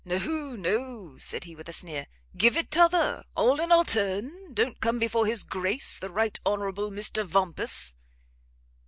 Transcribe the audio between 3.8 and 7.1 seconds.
turn; don't come before his Grace the Right Honourable